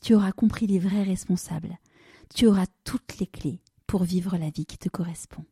[0.00, 1.78] tu auras compris les vrais responsables,
[2.34, 5.44] tu auras toutes les clés pour vivre la vie qui te correspond.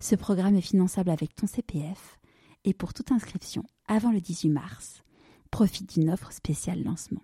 [0.00, 2.18] Ce programme est finançable avec ton CPF
[2.64, 5.02] et pour toute inscription avant le 18 mars,
[5.50, 7.22] profite d'une offre spéciale lancement.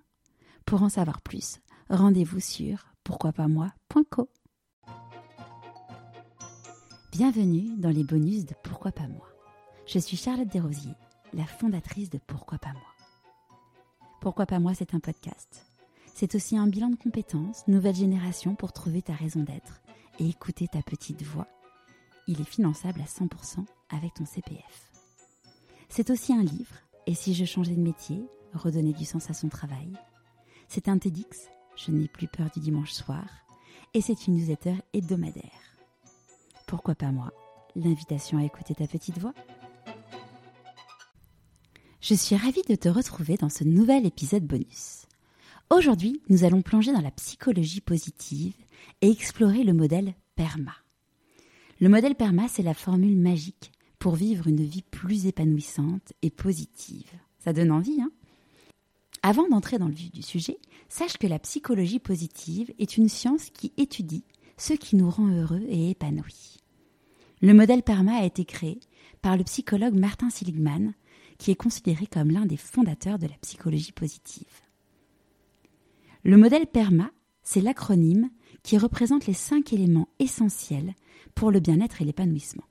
[0.65, 4.31] Pour en savoir plus, rendez-vous sur pourquoipasmoi.co.
[7.13, 9.29] Bienvenue dans les bonus de Pourquoi pas moi.
[9.87, 10.95] Je suis Charlotte Desrosiers,
[11.33, 12.95] la fondatrice de Pourquoi pas moi.
[14.21, 15.70] Pourquoi pas moi, c'est un podcast.
[16.21, 19.81] C'est aussi un bilan de compétences, nouvelle génération pour trouver ta raison d'être
[20.19, 21.49] et écouter ta petite voix.
[22.27, 24.93] Il est finançable à 100% avec ton CPF.
[25.89, 26.75] C'est aussi un livre,
[27.07, 29.95] et si je changeais de métier, redonner du sens à son travail.
[30.69, 33.25] C'est un TEDx, je n'ai plus peur du dimanche soir,
[33.95, 35.79] et c'est une newsletter hebdomadaire.
[36.67, 37.33] Pourquoi pas moi?
[37.77, 39.33] L'invitation à écouter ta petite voix?
[42.03, 45.07] Je suis ravie de te retrouver dans ce nouvel épisode bonus.
[45.73, 48.55] Aujourd'hui, nous allons plonger dans la psychologie positive
[49.03, 50.75] et explorer le modèle PERMA.
[51.81, 57.13] Le modèle PERMA, c'est la formule magique pour vivre une vie plus épanouissante et positive.
[57.39, 58.11] Ça donne envie, hein?
[59.23, 63.51] Avant d'entrer dans le vif du sujet, sache que la psychologie positive est une science
[63.51, 64.25] qui étudie
[64.57, 66.57] ce qui nous rend heureux et épanouis.
[67.43, 68.81] Le modèle PERMA a été créé
[69.23, 70.95] par le psychologue Martin Seligman,
[71.39, 74.70] qui est considéré comme l'un des fondateurs de la psychologie positive.
[76.23, 77.11] Le modèle PERMA,
[77.43, 78.31] c'est l'acronyme
[78.63, 80.95] qui représente les cinq éléments essentiels
[81.35, 82.65] pour le bien-être et l'épanouissement.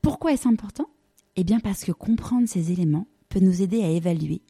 [0.00, 0.88] Pourquoi est-ce important?
[1.36, 4.42] Eh bien parce que comprendre ces éléments peut nous aider à évaluer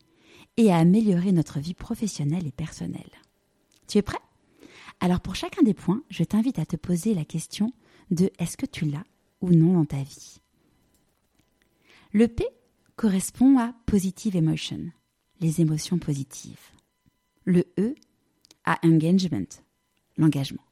[0.56, 3.10] et à améliorer notre vie professionnelle et personnelle.
[3.88, 4.18] Tu es prêt?
[5.00, 7.72] Alors pour chacun des points, je t'invite à te poser la question
[8.10, 9.04] de est-ce que tu l'as
[9.40, 10.40] ou non dans ta vie?
[12.12, 12.44] Le P
[12.94, 14.90] correspond à positive emotion,
[15.40, 16.70] les émotions positives.
[17.44, 17.94] Le E
[18.64, 19.46] à engagement,
[20.16, 20.62] l'engagement.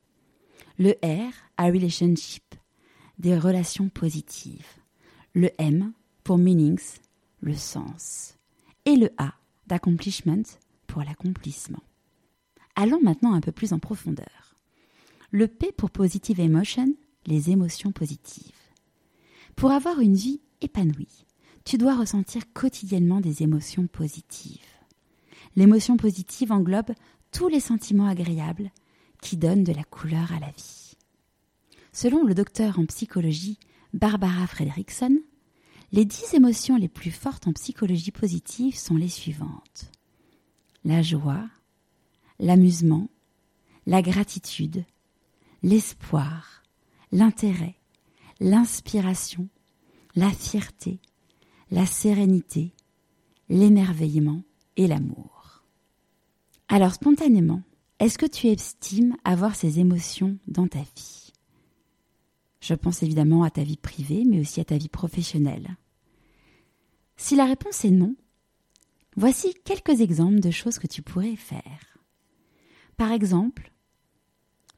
[0.78, 2.55] Le R à relationship,
[3.19, 4.67] des relations positives.
[5.34, 5.93] Le M
[6.25, 6.99] pour meanings,
[7.41, 8.37] le sens.
[8.84, 9.34] Et le A
[9.67, 10.45] d'accomplishment
[10.87, 11.83] pour l'accomplissement.
[12.77, 14.56] Allons maintenant un peu plus en profondeur.
[15.31, 16.95] Le P pour positive emotion,
[17.27, 18.53] les émotions positives.
[19.55, 21.27] Pour avoir une vie épanouie,
[21.65, 24.65] tu dois ressentir quotidiennement des émotions positives.
[25.56, 26.93] L'émotion positive englobe
[27.33, 28.71] tous les sentiments agréables
[29.21, 30.97] qui donnent de la couleur à la vie.
[31.93, 33.59] Selon le docteur en psychologie
[33.93, 35.19] Barbara Fredrickson,
[35.93, 39.91] les dix émotions les plus fortes en psychologie positive sont les suivantes.
[40.85, 41.49] La joie,
[42.39, 43.09] l'amusement,
[43.87, 44.85] la gratitude,
[45.62, 46.62] l'espoir,
[47.11, 47.75] l'intérêt,
[48.39, 49.49] l'inspiration,
[50.15, 51.01] la fierté,
[51.71, 52.73] la sérénité,
[53.49, 54.43] l'émerveillement
[54.77, 55.40] et l'amour.
[56.72, 57.62] Alors spontanément,
[57.98, 61.32] est-ce que tu estimes avoir ces émotions dans ta vie?
[62.60, 65.76] Je pense évidemment à ta vie privée, mais aussi à ta vie professionnelle.
[67.16, 68.14] Si la réponse est non,
[69.16, 71.98] voici quelques exemples de choses que tu pourrais faire.
[72.97, 73.72] Par exemple,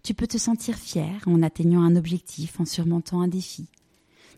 [0.03, 3.69] tu peux te sentir fier en atteignant un objectif, en surmontant un défi.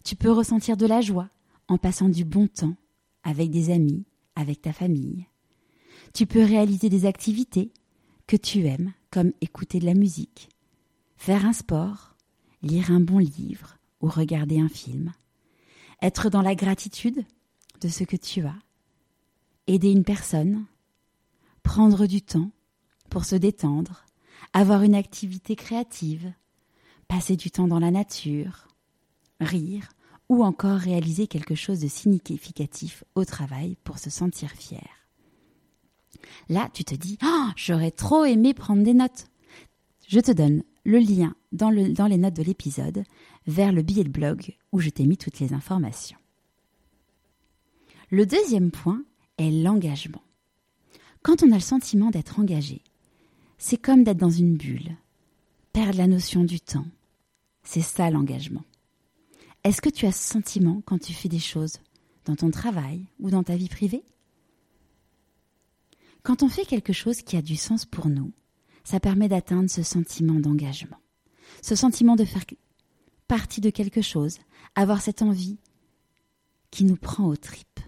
[0.03, 1.31] Tu peux ressentir de la joie
[1.69, 2.75] en passant du bon temps
[3.23, 5.29] avec des amis, avec ta famille.
[6.15, 7.73] Tu peux réaliser des activités
[8.29, 10.49] que tu aimes, comme écouter de la musique,
[11.17, 12.15] faire un sport,
[12.63, 15.13] lire un bon livre ou regarder un film,
[16.01, 17.25] être dans la gratitude
[17.81, 18.55] de ce que tu as,
[19.67, 20.67] aider une personne,
[21.65, 22.53] prendre du temps
[23.11, 24.05] pour se détendre,
[24.53, 26.33] avoir une activité créative,
[27.09, 28.69] passer du temps dans la nature,
[29.41, 29.89] rire
[30.29, 35.04] ou encore réaliser quelque chose de significatif au travail pour se sentir fier.
[36.49, 39.27] Là, tu te dis, oh, j'aurais trop aimé prendre des notes.
[40.09, 43.05] Je te donne le lien dans, dans les notes de l'épisode
[43.47, 46.19] vers le billet de blog où je t'ai mis toutes les informations.
[48.11, 49.03] Le deuxième point
[49.39, 50.23] est l'engagement.
[51.23, 52.83] Quand on a le sentiment d'être engagé,
[53.59, 54.97] c'est comme d'être dans une bulle,
[55.73, 56.87] perdre la notion du temps.
[57.63, 58.65] C'est ça l'engagement.
[59.65, 61.79] Est-ce que tu as ce sentiment quand tu fais des choses
[62.27, 64.05] dans ton travail ou dans ta vie privée?
[66.25, 68.33] Quand on fait quelque chose qui a du sens pour nous,
[68.83, 70.97] ça permet d'atteindre ce sentiment d'engagement,
[71.61, 72.45] ce sentiment de faire
[73.29, 74.39] partie de quelque chose,
[74.75, 75.59] avoir cette envie
[76.71, 77.81] qui nous prend aux tripes.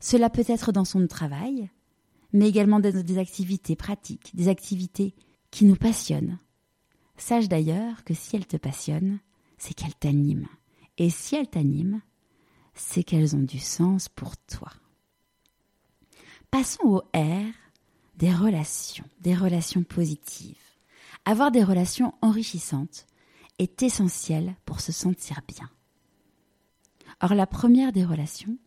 [0.00, 1.70] Cela peut être dans son travail,
[2.32, 5.14] mais également dans des activités pratiques, des activités
[5.52, 6.40] qui nous passionnent.
[7.16, 9.20] Sache d'ailleurs que si elles te passionnent,
[9.58, 10.48] c'est qu'elles t'animent.
[10.98, 12.02] Et si elles t'animent,
[12.74, 14.72] c'est qu'elles ont du sens pour toi.
[16.50, 17.52] Passons au R
[18.16, 20.56] des relations, des relations positives.
[21.24, 23.06] Avoir des relations enrichissantes
[23.58, 25.70] est essentiel pour se sentir bien.
[27.20, 28.58] Or, la première des relations,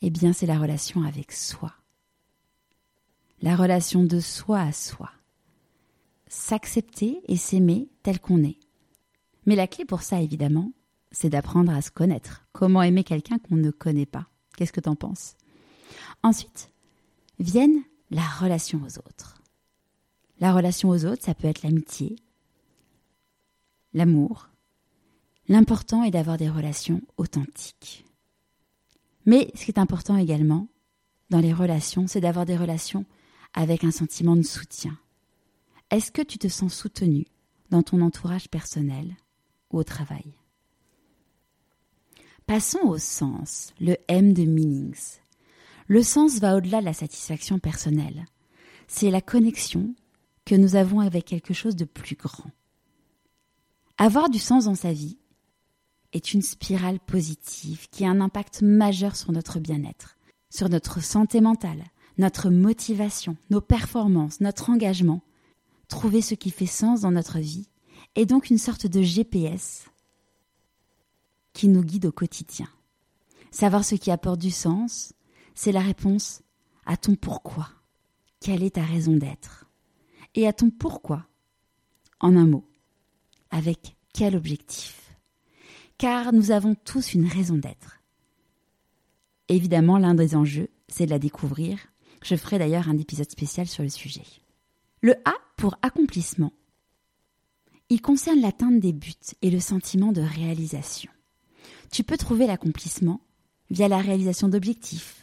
[0.00, 1.74] eh bien, c'est la relation avec soi.
[3.40, 5.10] La relation de soi à soi.
[6.28, 8.58] S'accepter et s'aimer tel qu'on est.
[9.44, 10.72] Mais la clé pour ça, évidemment,
[11.10, 12.46] c'est d'apprendre à se connaître.
[12.52, 14.28] Comment aimer quelqu'un qu'on ne connaît pas?
[14.56, 15.36] Qu'est-ce que t'en penses?
[16.22, 16.71] Ensuite,
[17.38, 19.42] viennent la relation aux autres.
[20.40, 22.16] La relation aux autres, ça peut être l'amitié,
[23.94, 24.48] l'amour.
[25.48, 28.04] L'important est d'avoir des relations authentiques.
[29.26, 30.68] Mais ce qui est important également
[31.30, 33.04] dans les relations, c'est d'avoir des relations
[33.54, 34.98] avec un sentiment de soutien.
[35.90, 37.26] Est-ce que tu te sens soutenu
[37.70, 39.14] dans ton entourage personnel
[39.70, 40.34] ou au travail?
[42.46, 45.20] Passons au sens, le M de meanings.
[45.92, 48.24] Le sens va au-delà de la satisfaction personnelle.
[48.88, 49.94] C'est la connexion
[50.46, 52.50] que nous avons avec quelque chose de plus grand.
[53.98, 55.18] Avoir du sens dans sa vie
[56.14, 60.16] est une spirale positive qui a un impact majeur sur notre bien-être,
[60.48, 61.84] sur notre santé mentale,
[62.16, 65.20] notre motivation, nos performances, notre engagement.
[65.88, 67.68] Trouver ce qui fait sens dans notre vie
[68.14, 69.84] est donc une sorte de GPS
[71.52, 72.70] qui nous guide au quotidien.
[73.50, 75.12] Savoir ce qui apporte du sens,
[75.54, 76.42] c'est la réponse
[76.84, 77.68] à ton pourquoi.
[78.40, 79.70] Quelle est ta raison d'être?
[80.34, 81.26] Et à ton pourquoi?
[82.20, 82.68] En un mot,
[83.50, 85.16] avec quel objectif?
[85.98, 88.00] Car nous avons tous une raison d'être.
[89.48, 91.78] Évidemment, l'un des enjeux, c'est de la découvrir.
[92.22, 94.24] Je ferai d'ailleurs un épisode spécial sur le sujet.
[95.00, 96.52] Le A pour accomplissement.
[97.88, 99.12] Il concerne l'atteinte des buts
[99.42, 101.10] et le sentiment de réalisation.
[101.90, 103.20] Tu peux trouver l'accomplissement
[103.70, 105.21] via la réalisation d'objectifs,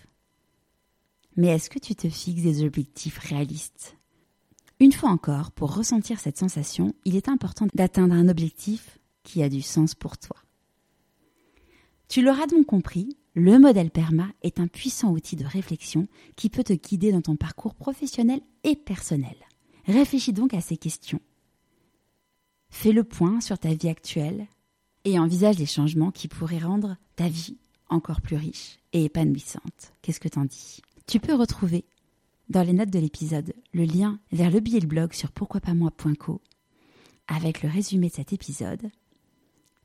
[1.40, 3.96] mais est-ce que tu te fixes des objectifs réalistes?
[4.82, 9.48] Une fois encore, pour ressentir cette sensation, il est important d'atteindre un objectif qui a
[9.48, 10.36] du sens pour toi.
[12.10, 16.66] Tu l'auras donc compris, le modèle PERMA est un puissant outil de réflexion qui peut
[16.66, 19.38] te guider dans ton parcours professionnel et personnel.
[19.86, 21.22] Réfléchis donc à ces questions.
[22.70, 24.46] Fais le point sur ta vie actuelle
[25.06, 27.56] et envisage les changements qui pourraient rendre ta vie
[27.88, 29.94] encore plus riche et épanouissante.
[30.02, 30.82] Qu'est-ce que t'en dis?
[31.10, 31.86] Tu peux retrouver
[32.50, 36.40] dans les notes de l'épisode le lien vers le billet de blog sur pourquoipasmoi.co
[37.28, 38.92] avec le résumé de cet épisode.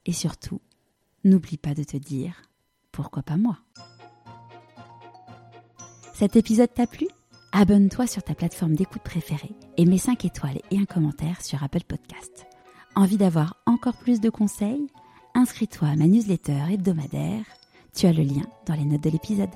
[0.04, 0.60] Et surtout,
[1.24, 2.42] n'oublie pas de te dire
[2.92, 3.56] pourquoi pas moi?
[6.12, 7.08] Cet épisode t'a plu?
[7.52, 11.84] Abonne-toi sur ta plateforme d'écoute préférée et mets 5 étoiles et un commentaire sur Apple
[11.84, 12.46] Podcast.
[12.96, 14.88] Envie d'avoir encore plus de conseils?
[15.32, 17.46] Inscris-toi à ma newsletter hebdomadaire.
[17.94, 19.48] Tu as le lien dans les notes de l'épisode.